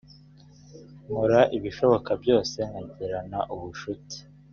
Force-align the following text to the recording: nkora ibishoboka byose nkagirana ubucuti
nkora 1.05 1.39
ibishoboka 1.57 2.11
byose 2.21 2.57
nkagirana 2.69 3.39
ubucuti 3.53 4.17